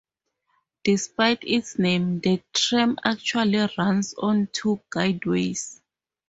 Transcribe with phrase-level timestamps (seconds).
[0.83, 5.79] Despite its name, the tram actually runs on two guideways.